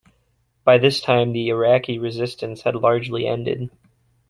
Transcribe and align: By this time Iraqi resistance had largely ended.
By 0.63 0.79
this 0.79 0.99
time 0.99 1.35
Iraqi 1.35 1.99
resistance 1.99 2.63
had 2.63 2.73
largely 2.75 3.27
ended. 3.27 3.69